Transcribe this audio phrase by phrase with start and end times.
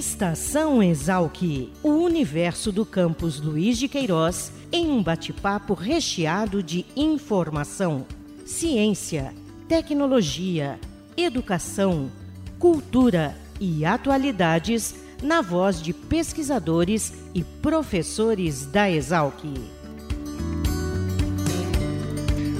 [0.00, 8.06] Estação Exalc, o universo do campus Luiz de Queiroz, em um bate-papo recheado de informação,
[8.46, 9.34] ciência,
[9.68, 10.80] tecnologia,
[11.18, 12.10] educação,
[12.58, 19.44] cultura e atualidades na voz de pesquisadores e professores da Exalc.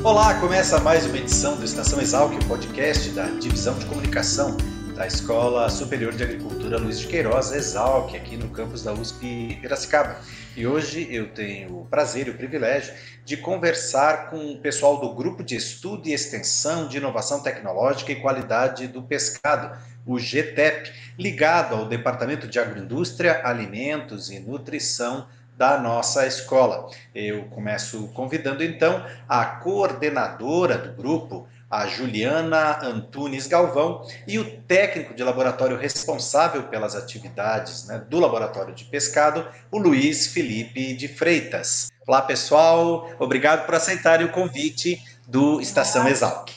[0.04, 4.58] Olá, começa mais uma edição do Estação Exalc, podcast da Divisão de Comunicação
[5.00, 10.20] da Escola Superior de Agricultura Luiz de Queiroz, Exalc, aqui no campus da USP Piracicaba.
[10.54, 12.92] E hoje eu tenho o prazer e o privilégio
[13.24, 18.20] de conversar com o pessoal do Grupo de Estudo e Extensão de Inovação Tecnológica e
[18.20, 25.26] Qualidade do Pescado, o GTEP, ligado ao Departamento de Agroindústria, Alimentos e Nutrição
[25.56, 26.90] da nossa escola.
[27.14, 35.14] Eu começo convidando então a coordenadora do grupo, a Juliana Antunes Galvão, e o técnico
[35.14, 41.88] de laboratório responsável pelas atividades né, do laboratório de pescado, o Luiz Felipe de Freitas.
[42.08, 46.50] Olá, pessoal, obrigado por aceitarem o convite do Estação Exalc.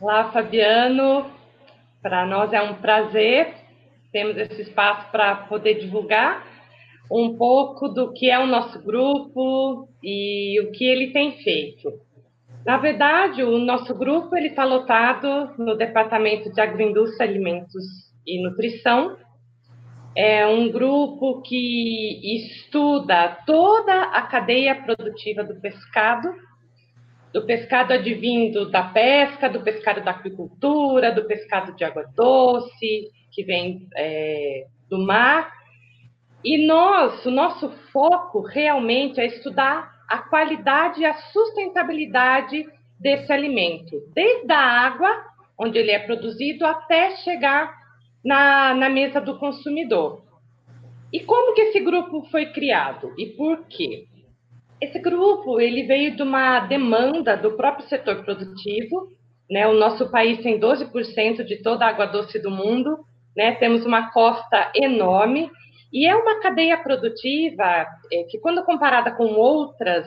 [0.00, 1.30] Olá, Fabiano.
[2.00, 3.66] Para nós é um prazer
[4.16, 6.42] temos esse espaço para poder divulgar
[7.10, 12.00] um pouco do que é o nosso grupo e o que ele tem feito.
[12.66, 17.84] Na verdade, o nosso grupo ele está lotado no Departamento de Agroindústria, Alimentos
[18.26, 19.16] e Nutrição.
[20.16, 26.28] É um grupo que estuda toda a cadeia produtiva do pescado,
[27.32, 33.44] do pescado advindo da pesca, do pescado da aquicultura, do pescado de água doce, que
[33.44, 35.52] vem é, do mar.
[36.42, 42.66] E nós, o nosso foco realmente é estudar a qualidade e a sustentabilidade
[42.98, 45.10] desse alimento, desde a água,
[45.58, 47.74] onde ele é produzido, até chegar
[48.24, 50.22] na, na mesa do consumidor.
[51.12, 54.06] E como que esse grupo foi criado e por quê?
[54.80, 59.08] Esse grupo ele veio de uma demanda do próprio setor produtivo.
[59.50, 59.66] Né?
[59.66, 63.06] O nosso país tem 12% de toda a água doce do mundo
[63.36, 63.52] né?
[63.56, 65.50] Temos uma costa enorme
[65.92, 70.06] e é uma cadeia produtiva é, que, quando comparada com outras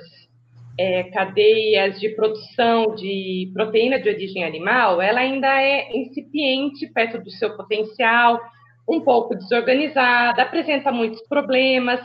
[0.77, 7.29] é, cadeias de produção de proteína de origem animal, ela ainda é incipiente perto do
[7.31, 8.39] seu potencial,
[8.87, 11.99] um pouco desorganizada, apresenta muitos problemas.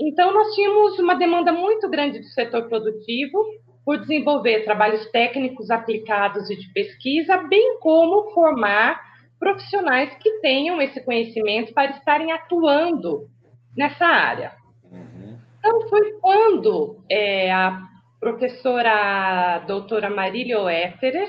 [0.00, 3.44] Então, nós tínhamos uma demanda muito grande do setor produtivo
[3.84, 9.00] por desenvolver trabalhos técnicos aplicados e de pesquisa, bem como formar
[9.44, 13.28] profissionais que tenham esse conhecimento para estarem atuando
[13.76, 14.52] nessa área.
[14.90, 15.38] Uhum.
[15.58, 17.78] Então, foi quando é, a
[18.18, 21.28] professora doutora Marília Oefferer,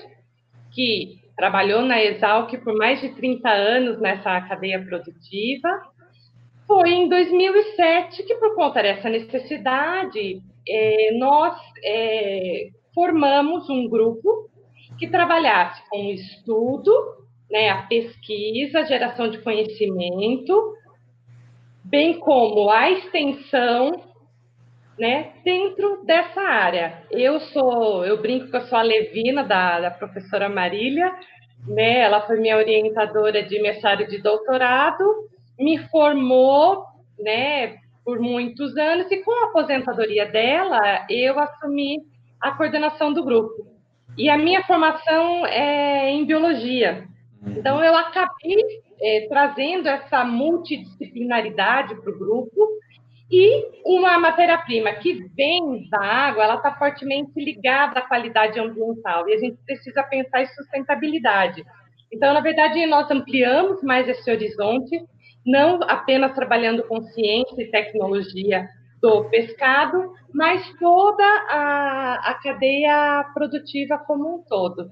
[0.71, 5.69] que trabalhou na Exalc por mais de 30 anos nessa cadeia produtiva,
[6.65, 14.49] foi em 2007 que, por conta dessa necessidade, é, nós é, formamos um grupo
[14.97, 20.75] que trabalhasse com estudo né, a pesquisa, a geração de conhecimento,
[21.83, 24.03] bem como a extensão,
[24.97, 27.03] né, dentro dessa área.
[27.11, 31.13] Eu sou, eu brinco que eu sou a Levina da, da professora Marília,
[31.67, 35.03] né, ela foi minha orientadora de mestrado de doutorado,
[35.59, 36.85] me formou,
[37.19, 42.03] né, por muitos anos e com a aposentadoria dela, eu assumi
[42.39, 43.67] a coordenação do grupo.
[44.17, 47.07] E a minha formação é em biologia.
[47.43, 48.63] Então, eu acabei
[49.01, 52.67] é, trazendo essa multidisciplinaridade para o grupo
[53.31, 59.33] e uma matéria-prima que vem da água, ela está fortemente ligada à qualidade ambiental e
[59.33, 61.63] a gente precisa pensar em sustentabilidade.
[62.11, 65.03] Então, na verdade, nós ampliamos mais esse horizonte,
[65.45, 68.67] não apenas trabalhando com ciência e tecnologia
[69.01, 74.89] do pescado, mas toda a, a cadeia produtiva como um todo.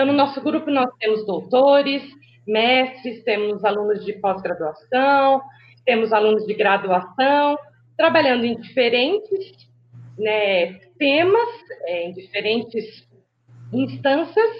[0.00, 2.02] Então, no nosso grupo, nós temos doutores,
[2.46, 5.42] mestres, temos alunos de pós-graduação,
[5.84, 7.58] temos alunos de graduação,
[7.98, 9.68] trabalhando em diferentes
[10.18, 11.48] né, temas,
[11.82, 13.06] é, em diferentes
[13.74, 14.50] instâncias,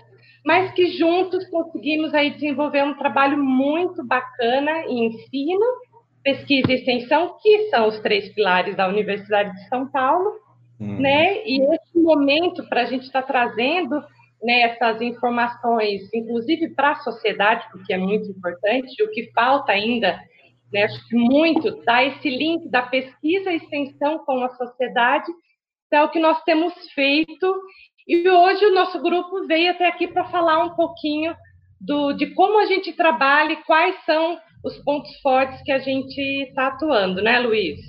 [0.44, 5.64] mas que juntos conseguimos aí desenvolver um trabalho muito bacana em ensino,
[6.22, 10.32] pesquisa e extensão, que são os três pilares da Universidade de São Paulo,
[10.78, 11.00] uhum.
[11.00, 11.42] né?
[11.46, 14.04] E esse momento para a gente estar tá trazendo
[14.42, 20.19] né, essas informações, inclusive para a sociedade, porque é muito importante, o que falta ainda,
[20.72, 25.31] né, acho que muito, dá esse link da pesquisa e extensão com a sociedade,
[25.92, 27.60] é o que nós temos feito,
[28.06, 31.34] e hoje o nosso grupo veio até aqui para falar um pouquinho
[31.81, 36.20] do, de como a gente trabalha e quais são os pontos fortes que a gente
[36.48, 37.81] está atuando, né, Luiz?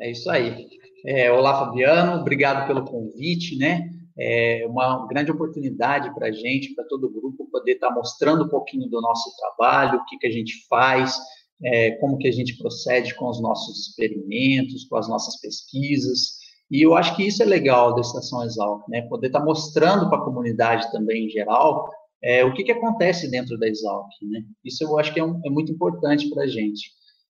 [0.00, 0.66] É isso aí.
[1.04, 3.88] É, olá, Fabiano, obrigado pelo convite, né?
[4.18, 8.44] É uma grande oportunidade para a gente, para todo o grupo, poder estar tá mostrando
[8.44, 11.16] um pouquinho do nosso trabalho, o que, que a gente faz,
[11.64, 16.42] é, como que a gente procede com os nossos experimentos, com as nossas pesquisas.
[16.70, 19.02] E eu acho que isso é legal da Estação Exalc, né?
[19.02, 21.88] Poder estar tá mostrando para a comunidade também em geral
[22.22, 24.42] é, o que, que acontece dentro da Exalc, né?
[24.64, 26.92] Isso eu acho que é, um, é muito importante para a gente.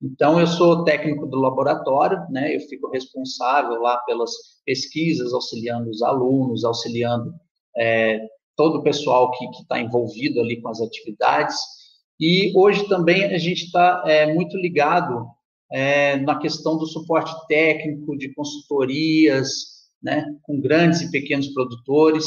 [0.05, 2.55] Então, eu sou técnico do laboratório, né?
[2.55, 4.31] Eu fico responsável lá pelas
[4.67, 7.33] pesquisas, auxiliando os alunos, auxiliando
[7.75, 8.21] é,
[8.55, 11.57] todo o pessoal que está envolvido ali com as atividades.
[12.21, 15.27] E hoje também a gente está é, muito ligado
[15.73, 19.49] é, na questão do suporte técnico, de consultorias,
[20.03, 22.27] né, com grandes e pequenos produtores.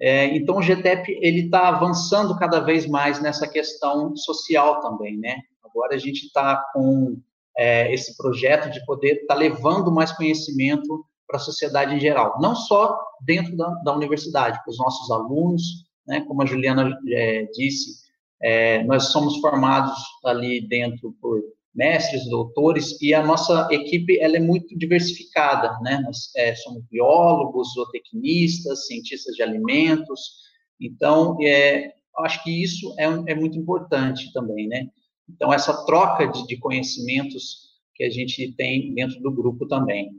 [0.00, 5.36] É, então, o GTEP ele está avançando cada vez mais nessa questão social também, né?
[5.74, 7.16] Agora a gente está com
[7.56, 12.38] é, esse projeto de poder estar tá levando mais conhecimento para a sociedade em geral,
[12.40, 15.62] não só dentro da, da universidade, para os nossos alunos,
[16.06, 16.20] né?
[16.22, 18.02] Como a Juliana é, disse,
[18.42, 21.40] é, nós somos formados ali dentro por
[21.74, 26.00] mestres, doutores, e a nossa equipe ela é muito diversificada, né?
[26.04, 30.42] Nós é, somos biólogos, zootecnistas, cientistas de alimentos,
[30.82, 34.88] então, é, acho que isso é, é muito importante também, né?
[35.28, 40.10] Então, essa troca de, de conhecimentos que a gente tem dentro do grupo também.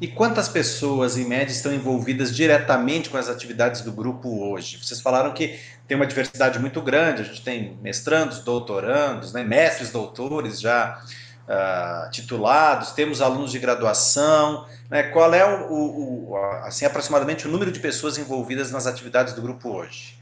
[0.00, 4.78] E quantas pessoas, em média, estão envolvidas diretamente com as atividades do grupo hoje?
[4.82, 9.92] Vocês falaram que tem uma diversidade muito grande, a gente tem mestrandos, doutorandos, né, mestres,
[9.92, 11.02] doutores já
[11.48, 14.66] uh, titulados, temos alunos de graduação.
[14.90, 19.32] Né, qual é o, o, o, assim, aproximadamente o número de pessoas envolvidas nas atividades
[19.34, 20.21] do grupo hoje?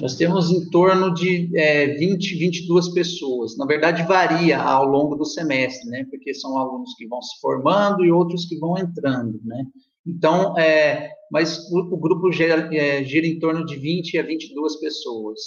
[0.00, 3.56] Nós temos em torno de é, 20, 22 pessoas.
[3.56, 6.04] Na verdade, varia ao longo do semestre, né?
[6.10, 9.64] Porque são alunos que vão se formando e outros que vão entrando, né?
[10.04, 14.76] Então, é, mas o, o grupo gira, é, gira, em torno de 20 a 22
[14.80, 15.40] pessoas.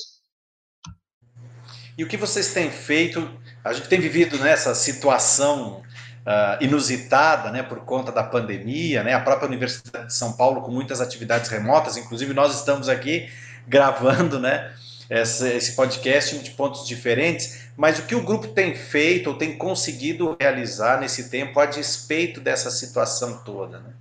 [1.98, 3.30] E o que vocês têm feito?
[3.64, 5.82] A gente tem vivido nessa situação
[6.28, 9.14] uh, inusitada, né, por conta da pandemia, né?
[9.14, 13.28] A própria Universidade de São Paulo com muitas atividades remotas, inclusive nós estamos aqui
[13.68, 14.74] gravando, né?
[15.10, 20.36] esse podcast de pontos diferentes, mas o que o grupo tem feito ou tem conseguido
[20.40, 23.94] realizar nesse tempo a despeito dessa situação toda, né?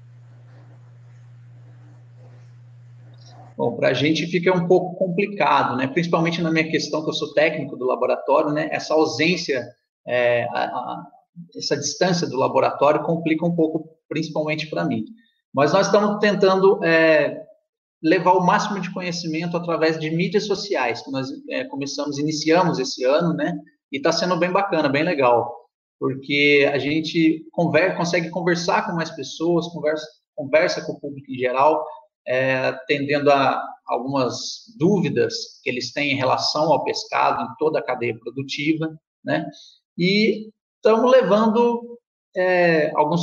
[3.56, 5.86] Bom, para a gente fica um pouco complicado, né?
[5.86, 8.69] Principalmente na minha questão, que eu sou técnico do laboratório, né?
[8.70, 9.66] Essa ausência,
[10.06, 11.06] é, a, a,
[11.56, 15.06] essa distância do laboratório complica um pouco, principalmente para mim.
[15.54, 17.45] Mas nós estamos tentando é,
[18.02, 23.04] levar o máximo de conhecimento através de mídias sociais, que nós é, começamos, iniciamos esse
[23.04, 23.58] ano, né?
[23.90, 25.54] E está sendo bem bacana, bem legal,
[25.98, 31.38] porque a gente conver, consegue conversar com mais pessoas, conversa, conversa com o público em
[31.38, 31.84] geral,
[32.26, 37.84] é, atendendo a algumas dúvidas que eles têm em relação ao pescado em toda a
[37.84, 38.94] cadeia produtiva,
[39.25, 39.46] né?
[39.96, 41.98] E estamos levando
[42.37, 43.22] é, alguns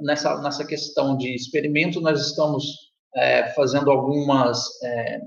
[0.00, 5.20] nessa nessa questão de experimento, nós estamos é, fazendo algumas é,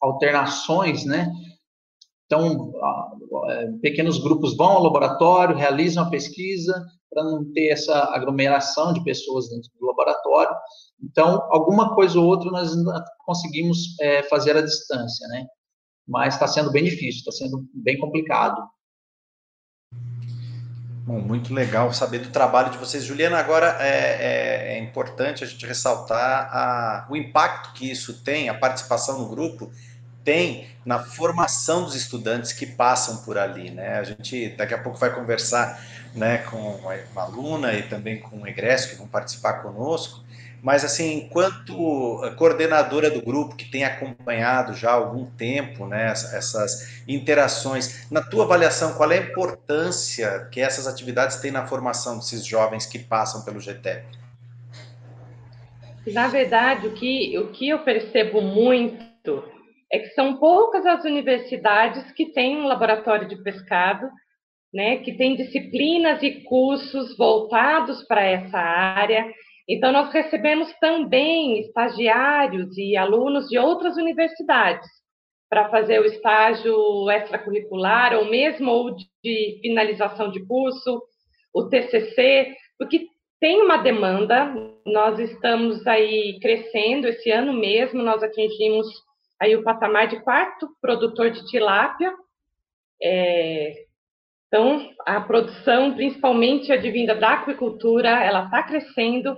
[0.00, 1.32] alternações, né?
[2.26, 2.72] Então,
[3.48, 9.02] é, pequenos grupos vão ao laboratório, realizam a pesquisa para não ter essa aglomeração de
[9.04, 10.54] pessoas dentro do laboratório.
[11.02, 12.74] Então, alguma coisa ou outra nós
[13.24, 15.46] conseguimos é, fazer à distância, né?
[16.06, 18.60] Mas está sendo bem difícil, está sendo bem complicado.
[21.06, 23.04] Bom, muito legal saber do trabalho de vocês.
[23.04, 28.48] Juliana, agora é, é, é importante a gente ressaltar a, o impacto que isso tem,
[28.48, 29.70] a participação no grupo
[30.24, 33.98] tem na formação dos estudantes que passam por ali, né?
[33.98, 35.78] A gente daqui a pouco vai conversar,
[36.14, 40.24] né, com uma aluna e também com o egresso que vão participar conosco,
[40.64, 47.04] mas, assim, enquanto coordenadora do grupo, que tem acompanhado já há algum tempo né, essas
[47.06, 52.46] interações, na tua avaliação, qual é a importância que essas atividades têm na formação desses
[52.46, 54.06] jovens que passam pelo GTEP?
[56.06, 59.44] Na verdade, o que, o que eu percebo muito
[59.92, 64.08] é que são poucas as universidades que têm um laboratório de pescado,
[64.72, 69.30] né, que têm disciplinas e cursos voltados para essa área
[69.68, 74.86] então, nós recebemos também estagiários e alunos de outras universidades
[75.48, 81.02] para fazer o estágio extracurricular, ou mesmo de finalização de curso,
[81.52, 83.06] o TCC, porque
[83.40, 84.52] tem uma demanda,
[84.84, 88.86] nós estamos aí crescendo, esse ano mesmo nós atingimos
[89.40, 92.12] aí o patamar de quarto produtor de tilápia.
[93.02, 93.84] É,
[94.54, 99.36] então, a produção, principalmente advinda da aquicultura, ela está crescendo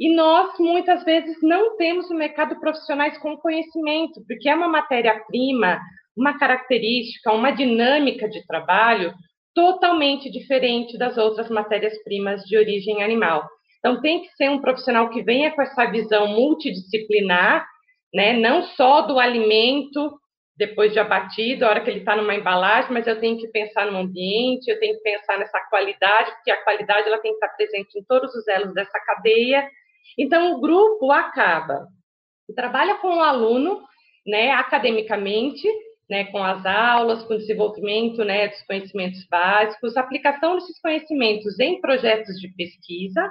[0.00, 5.78] e nós, muitas vezes, não temos no mercado profissionais com conhecimento, porque é uma matéria-prima,
[6.16, 9.12] uma característica, uma dinâmica de trabalho
[9.54, 13.46] totalmente diferente das outras matérias-primas de origem animal.
[13.80, 17.66] Então, tem que ser um profissional que venha com essa visão multidisciplinar,
[18.14, 18.32] né?
[18.32, 20.10] não só do alimento
[20.56, 23.90] depois de abatido, a hora que ele está numa embalagem, mas eu tenho que pensar
[23.90, 27.56] no ambiente, eu tenho que pensar nessa qualidade, porque a qualidade ela tem que estar
[27.56, 29.68] presente em todos os elos dessa cadeia.
[30.16, 31.88] Então, o grupo acaba,
[32.54, 33.82] trabalha com o aluno,
[34.24, 35.68] né, academicamente,
[36.08, 41.80] né, com as aulas, com o desenvolvimento né, dos conhecimentos básicos, aplicação desses conhecimentos em
[41.80, 43.28] projetos de pesquisa,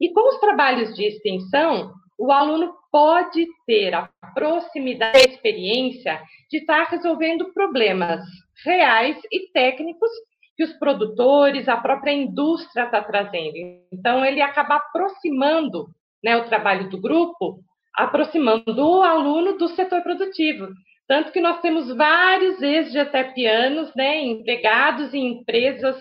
[0.00, 6.58] e com os trabalhos de extensão, o aluno pode ter a proximidade, a experiência de
[6.58, 8.20] estar resolvendo problemas
[8.64, 10.10] reais e técnicos
[10.56, 13.56] que os produtores, a própria indústria está trazendo.
[13.92, 15.86] Então, ele acaba aproximando
[16.22, 17.58] né, o trabalho do grupo,
[17.94, 20.68] aproximando o aluno do setor produtivo.
[21.06, 26.00] Tanto que nós temos vários ex-GTPianos, né, empregados em empresas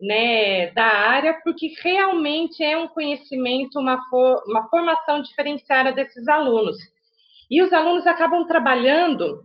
[0.00, 6.76] né, da área, porque realmente é um conhecimento, uma, for, uma formação diferenciada desses alunos.
[7.50, 9.42] E os alunos acabam trabalhando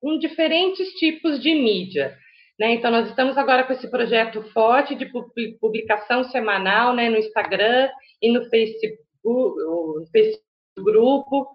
[0.00, 2.16] com diferentes tipos de mídia.
[2.58, 2.74] Né?
[2.74, 5.10] Então, nós estamos agora com esse projeto forte de
[5.60, 7.88] publicação semanal né, no Instagram
[8.20, 10.46] e no Facebook, no Facebook
[10.78, 11.48] Grupo,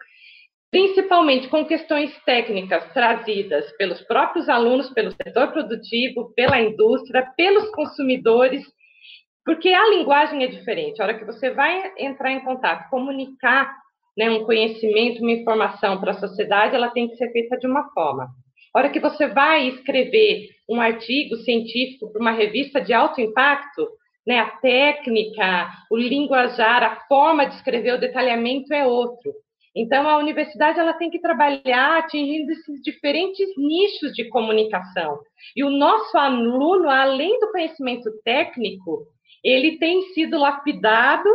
[0.71, 8.63] principalmente com questões técnicas trazidas pelos próprios alunos, pelo setor produtivo, pela indústria, pelos consumidores,
[9.45, 11.01] porque a linguagem é diferente.
[11.01, 13.69] A hora que você vai entrar em contato, comunicar
[14.17, 17.89] né, um conhecimento, uma informação para a sociedade, ela tem que ser feita de uma
[17.91, 18.29] forma.
[18.73, 23.89] A hora que você vai escrever um artigo científico para uma revista de alto impacto,
[24.25, 29.33] né, a técnica, o linguajar, a forma de escrever, o detalhamento é outro.
[29.75, 35.19] Então, a universidade ela tem que trabalhar atingindo esses diferentes nichos de comunicação.
[35.55, 39.05] E o nosso aluno, além do conhecimento técnico,
[39.43, 41.29] ele tem sido lapidado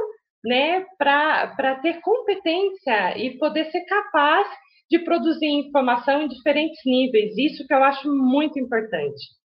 [0.45, 4.47] né, para ter competência e poder ser capaz
[4.91, 7.37] de produzir informação em diferentes níveis.
[7.37, 9.37] Isso que eu acho muito importante.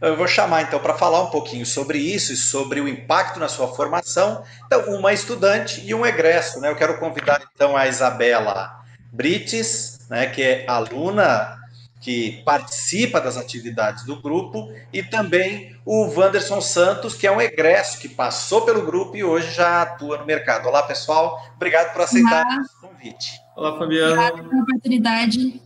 [0.00, 3.48] Eu vou chamar então para falar um pouquinho sobre isso e sobre o impacto na
[3.48, 4.42] sua formação.
[4.66, 6.70] Então, uma estudante e um egresso, né?
[6.70, 8.80] Eu quero convidar então a Isabela
[9.12, 11.58] Brites, né, que é aluna
[12.00, 17.98] que participa das atividades do grupo, e também o Wanderson Santos, que é um egresso
[17.98, 20.68] que passou pelo grupo e hoje já atua no mercado.
[20.68, 21.42] Olá, pessoal.
[21.56, 23.40] Obrigado por aceitar o convite.
[23.56, 24.12] Olá, Fabiano.
[24.12, 25.62] Obrigada pela oportunidade.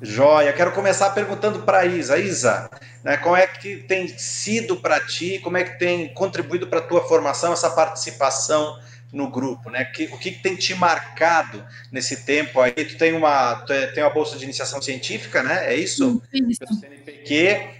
[0.00, 0.52] Joia.
[0.52, 2.18] Quero começar perguntando para a Isa.
[2.18, 2.70] Isa,
[3.02, 6.82] né, como é que tem sido para ti, como é que tem contribuído para a
[6.82, 8.78] tua formação essa participação
[9.12, 9.84] no grupo, né?
[9.84, 12.72] Que, o que, que, tem te marcado nesse tempo aí?
[12.72, 15.72] Tu tem uma, tu é, tem uma bolsa de iniciação científica, né?
[15.72, 16.20] É isso?
[16.32, 16.80] Isso.
[16.80, 17.76] CNPq.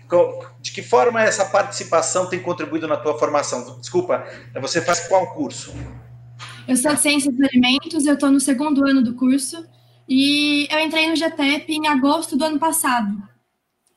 [0.61, 3.79] De que forma essa participação tem contribuído na tua formação?
[3.81, 4.25] Desculpa,
[4.61, 5.75] você faz qual curso?
[6.67, 9.67] Eu sou de Ciências dos Alimentos, eu estou no segundo ano do curso
[10.09, 13.23] e eu entrei no GTEP em agosto do ano passado.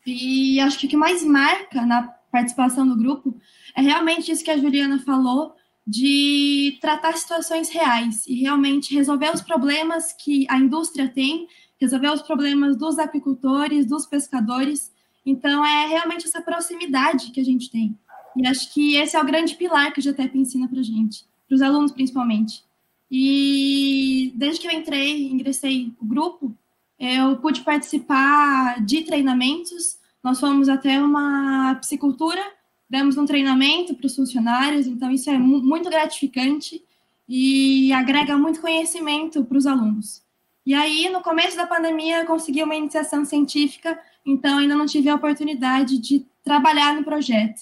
[0.06, 3.36] E acho que o que mais marca na participação do grupo
[3.75, 9.42] é realmente isso que a Juliana falou, de tratar situações reais e realmente resolver os
[9.42, 11.48] problemas que a indústria tem,
[11.80, 14.92] resolver os problemas dos apicultores, dos pescadores.
[15.25, 17.98] Então, é realmente essa proximidade que a gente tem.
[18.36, 21.56] E acho que esse é o grande pilar que o GTEP ensina para gente, para
[21.56, 22.63] os alunos principalmente.
[23.12, 26.56] E desde que eu entrei, ingressei no grupo,
[27.00, 29.98] eu pude participar de treinamentos.
[30.24, 32.42] Nós fomos até uma psicultura,
[32.89, 36.84] demos um treinamento para os funcionários, então isso é muito gratificante
[37.28, 40.24] e agrega muito conhecimento para os alunos.
[40.66, 45.10] E aí, no começo da pandemia, eu consegui uma iniciação científica, então ainda não tive
[45.10, 47.62] a oportunidade de trabalhar no projeto.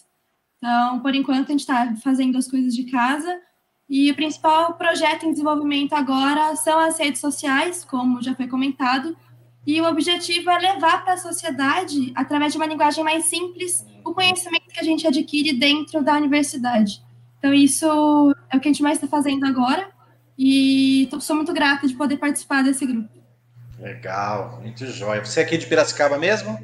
[0.58, 3.40] Então, por enquanto, a gente está fazendo as coisas de casa,
[3.90, 9.16] e o principal projeto em desenvolvimento agora são as redes sociais, como já foi comentado,
[9.66, 14.14] e o objetivo é levar para a sociedade, através de uma linguagem mais simples, o
[14.14, 17.02] conhecimento que a gente adquire dentro da universidade.
[17.38, 17.86] Então, isso
[18.50, 19.90] é o que a gente mais está fazendo agora,
[20.38, 23.10] e sou muito grata de poder participar desse grupo.
[23.80, 25.24] Legal, muito jóia.
[25.24, 26.58] Você é aqui de Piracicaba mesmo?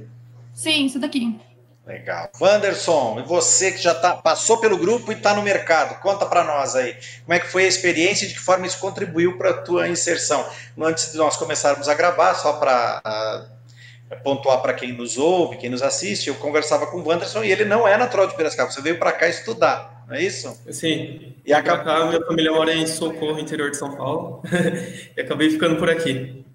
[0.54, 1.36] Sim, sou daqui.
[1.86, 2.30] Legal.
[2.40, 6.42] Wanderson, e você que já tá, passou pelo grupo e está no mercado, conta para
[6.42, 9.50] nós aí, como é que foi a experiência e de que forma isso contribuiu para
[9.50, 10.48] a tua inserção.
[10.80, 15.70] Antes de nós começarmos a gravar, só para uh, pontuar para quem nos ouve, quem
[15.70, 18.82] nos assiste, eu conversava com o Wanderson e ele não é natural de Piracicaba, você
[18.82, 20.58] veio para cá estudar, não é isso?
[20.72, 21.36] Sim.
[21.46, 21.84] E acabou...
[21.84, 24.42] cá, minha família mora em Socorro, interior de São Paulo,
[25.18, 26.46] e acabei ficando por aqui.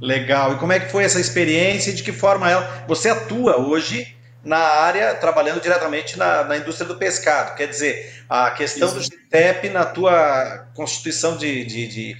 [0.00, 0.54] Legal.
[0.54, 2.84] E como é que foi essa experiência e de que forma ela...
[2.86, 4.15] Você atua hoje
[4.46, 9.10] na área, trabalhando diretamente na, na indústria do pescado, quer dizer, a questão Isso.
[9.10, 12.16] do GTEP na tua constituição de, de, de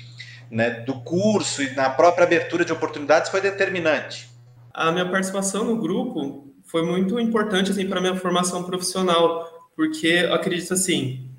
[0.51, 4.37] né, do curso e na própria abertura de oportunidades foi determinante
[4.77, 10.35] a minha participação no grupo foi muito importante assim para minha formação profissional, porque eu
[10.35, 11.31] acredito assim,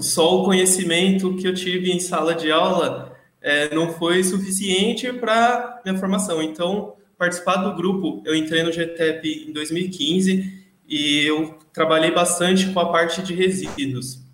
[0.00, 5.80] só o conhecimento que eu tive em sala de aula é, não foi suficiente para
[5.84, 6.40] minha formação.
[6.40, 12.80] Então, participar do grupo, eu entrei no GTEP em 2015 e eu trabalhei bastante com
[12.80, 14.28] a parte de resíduos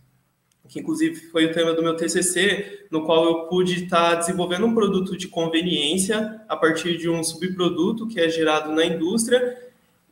[0.77, 4.75] que inclusive foi o tema do meu TCC, no qual eu pude estar desenvolvendo um
[4.75, 9.57] produto de conveniência a partir de um subproduto que é gerado na indústria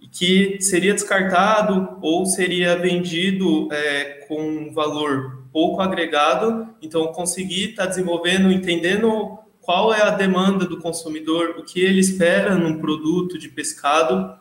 [0.01, 6.69] e que seria descartado ou seria vendido é, com um valor pouco agregado.
[6.83, 12.55] Então, consegui estar desenvolvendo, entendendo qual é a demanda do consumidor, o que ele espera
[12.55, 14.39] num produto de pescado.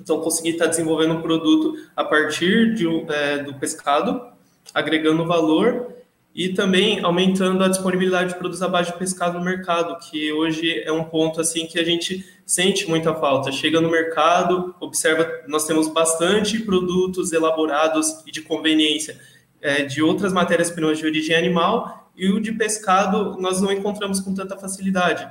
[0.00, 4.30] Então, consegui estar desenvolvendo um produto a partir de, é, do pescado
[4.72, 5.88] agregando valor
[6.32, 10.80] e também aumentando a disponibilidade de produtos à base de pescado no mercado, que hoje
[10.84, 13.50] é um ponto assim que a gente sente muita falta.
[13.50, 19.18] Chega no mercado, observa, nós temos bastante produtos elaborados e de conveniência
[19.60, 24.34] é, de outras matérias-primas de origem animal e o de pescado nós não encontramos com
[24.34, 25.28] tanta facilidade.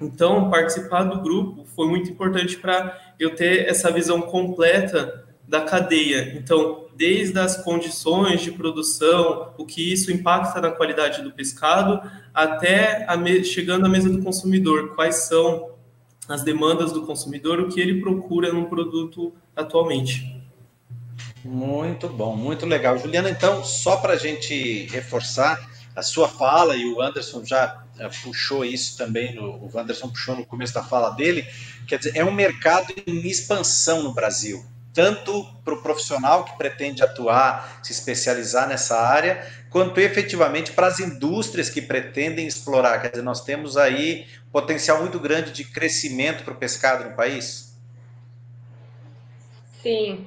[0.00, 6.34] Então, participar do grupo foi muito importante para eu ter essa visão completa da cadeia.
[6.36, 12.00] Então, desde as condições de produção, o que isso impacta na qualidade do pescado,
[12.34, 13.06] até
[13.44, 15.70] chegando à mesa do consumidor, quais são
[16.28, 20.36] as demandas do consumidor, o que ele procura num produto atualmente.
[21.44, 22.98] Muito bom, muito legal.
[22.98, 25.58] Juliana, então, só para a gente reforçar
[25.98, 30.36] a sua fala, e o Anderson já eh, puxou isso também, no, o Anderson puxou
[30.36, 31.46] no começo da fala dele,
[31.86, 34.64] quer dizer, é um mercado em expansão no Brasil
[34.98, 40.98] tanto para o profissional que pretende atuar, se especializar nessa área, quanto efetivamente para as
[40.98, 43.00] indústrias que pretendem explorar.
[43.00, 47.78] Quer dizer, nós temos aí potencial muito grande de crescimento para o pescado no país.
[49.80, 50.26] Sim,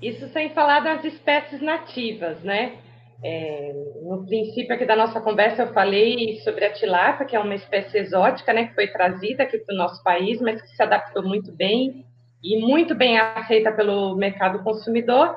[0.00, 2.78] isso sem falar das espécies nativas, né?
[3.22, 7.54] É, no princípio aqui da nossa conversa eu falei sobre a tilápia, que é uma
[7.54, 11.22] espécie exótica, né, que foi trazida aqui para o nosso país, mas que se adaptou
[11.22, 12.06] muito bem
[12.42, 15.36] e muito bem aceita pelo mercado consumidor,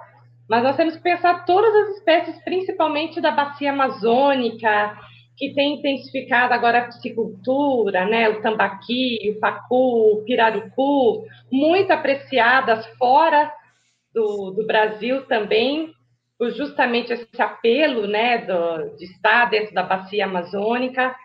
[0.50, 4.98] mas nós temos que pensar todas as espécies, principalmente da bacia amazônica,
[5.36, 12.86] que tem intensificado agora a piscicultura, né, o tambaqui, o pacu, o pirarucu, muito apreciadas
[12.98, 13.52] fora
[14.14, 15.92] do, do Brasil também,
[16.44, 21.16] por justamente esse apelo né, do, de estar dentro da bacia amazônica.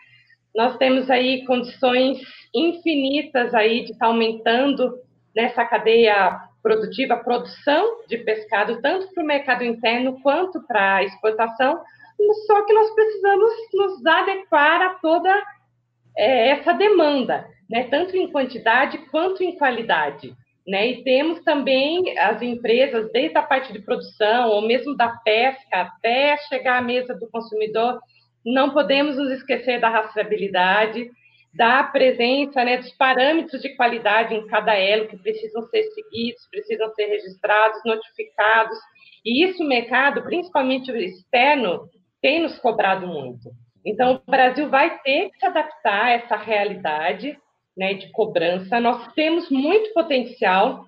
[0.55, 2.21] Nós temos aí condições
[2.55, 4.95] infinitas aí de estar aumentando
[5.35, 11.81] nessa cadeia produtiva, produção de pescado, tanto para o mercado interno quanto para a exportação,
[12.47, 15.35] só que nós precisamos nos adequar a toda
[16.17, 20.33] é, essa demanda, né, tanto em quantidade quanto em qualidade.
[20.69, 20.91] Né?
[20.91, 26.37] E temos também as empresas, desde a parte de produção, ou mesmo da pesca, até
[26.47, 27.99] chegar à mesa do consumidor,
[28.45, 31.11] não podemos nos esquecer da rastreabilidade,
[31.55, 36.93] da presença né, dos parâmetros de qualidade em cada elo que precisam ser seguidos, precisam
[36.95, 38.79] ser registrados, notificados.
[39.25, 41.89] E isso o mercado, principalmente o externo,
[42.21, 43.51] tem nos cobrado muito.
[43.87, 47.39] Então, o Brasil vai ter que se adaptar a essa realidade
[47.79, 48.81] né, de cobrança.
[48.81, 50.85] Nós temos muito potencial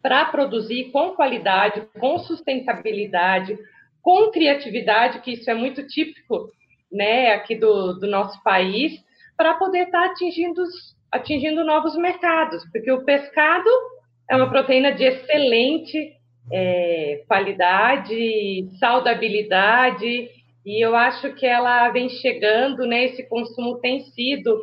[0.00, 3.58] para produzir com qualidade, com sustentabilidade,
[4.00, 6.48] com criatividade, que isso é muito típico
[6.90, 8.92] né, aqui do, do nosso país,
[9.36, 10.62] para poder estar tá atingindo,
[11.10, 13.68] atingindo novos mercados, porque o pescado
[14.30, 16.12] é uma proteína de excelente
[16.52, 20.30] é, qualidade, saudabilidade,
[20.64, 23.06] e eu acho que ela vem chegando, né?
[23.06, 24.58] Esse consumo tem sido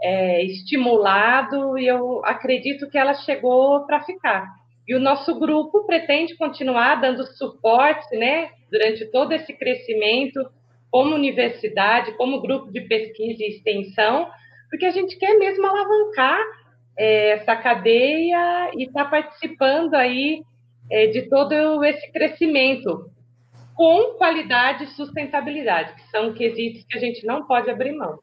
[0.00, 4.46] é, estimulado e eu acredito que ela chegou para ficar.
[4.86, 8.50] E o nosso grupo pretende continuar dando suporte, né?
[8.70, 10.48] Durante todo esse crescimento,
[10.90, 14.28] como universidade, como grupo de pesquisa e extensão,
[14.70, 16.40] porque a gente quer mesmo alavancar
[16.96, 20.42] é, essa cadeia e estar tá participando aí
[20.90, 23.10] é, de todo esse crescimento
[23.74, 28.18] com qualidade e sustentabilidade, que são quesitos que a gente não pode abrir mão.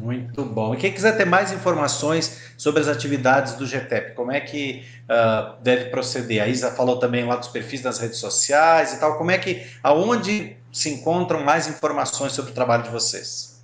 [0.00, 0.74] Muito bom.
[0.74, 5.62] E quem quiser ter mais informações sobre as atividades do GTEP, como é que uh,
[5.62, 6.42] deve proceder?
[6.42, 9.18] A Isa falou também lá dos perfis das redes sociais e tal.
[9.18, 13.62] Como é que, aonde se encontram mais informações sobre o trabalho de vocês?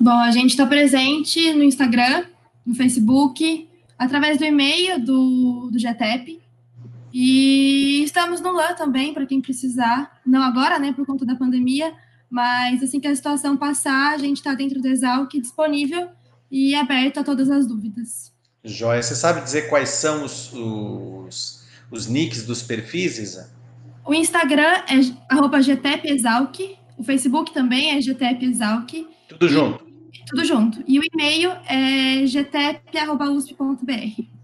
[0.00, 2.24] Bom, a gente está presente no Instagram,
[2.64, 6.40] no Facebook, através do e-mail do, do GTEP.
[7.12, 10.18] E estamos no LAN também, para quem precisar.
[10.24, 11.94] Não agora, né, por conta da pandemia,
[12.30, 16.08] mas assim que a situação passar, a gente está dentro do Exalc disponível
[16.50, 18.32] e aberto a todas as dúvidas.
[18.64, 23.54] Joia, você sabe dizer quais são os, os, os nicks dos perfis, Isa?
[24.04, 29.06] O Instagram é arroba GTEPExalc, o Facebook também é GTEPExalc.
[29.28, 29.84] Tudo junto?
[30.28, 30.82] Tudo junto.
[30.86, 34.35] E o e-mail é gtep.usp.br.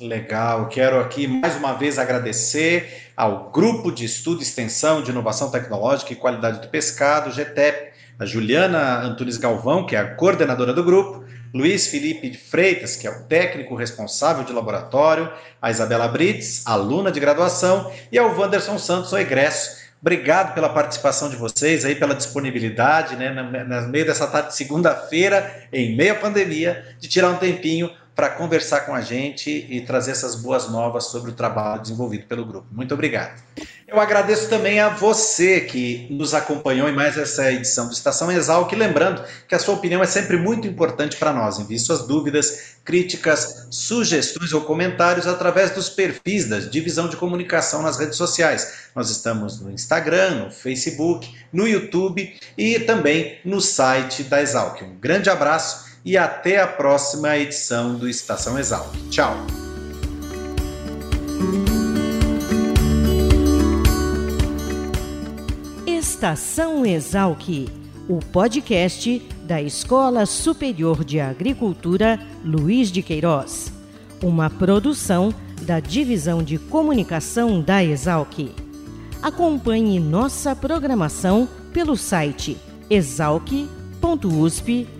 [0.00, 6.14] Legal, quero aqui mais uma vez agradecer ao Grupo de Estudo, Extensão de Inovação Tecnológica
[6.14, 11.22] e Qualidade do Pescado, GTEP, a Juliana Antunes Galvão, que é a coordenadora do grupo,
[11.52, 17.12] Luiz Felipe de Freitas, que é o técnico responsável de laboratório, a Isabela Brits, aluna
[17.12, 19.80] de graduação, e ao Wanderson Santos, o egresso.
[20.00, 25.68] Obrigado pela participação de vocês aí, pela disponibilidade, né, no meio dessa tarde de segunda-feira,
[25.70, 30.10] em meio à pandemia, de tirar um tempinho para conversar com a gente e trazer
[30.10, 32.66] essas boas novas sobre o trabalho desenvolvido pelo grupo.
[32.70, 33.42] Muito obrigado.
[33.88, 38.70] Eu agradeço também a você que nos acompanhou em mais essa edição do Estação Exalc,
[38.74, 41.58] lembrando que a sua opinião é sempre muito importante para nós.
[41.58, 47.98] Envie suas dúvidas, críticas, sugestões ou comentários através dos perfis da Divisão de Comunicação nas
[47.98, 48.90] redes sociais.
[48.94, 54.82] Nós estamos no Instagram, no Facebook, no YouTube e também no site da Exalc.
[54.82, 58.90] Um grande abraço e até a próxima edição do Estação Exalc.
[59.10, 59.34] Tchau!
[65.86, 67.68] Estação Exalc,
[68.08, 73.72] o podcast da Escola Superior de Agricultura Luiz de Queiroz,
[74.22, 78.54] uma produção da Divisão de Comunicação da Exalc.
[79.22, 82.56] Acompanhe nossa programação pelo site
[82.88, 84.99] exalc.usp.br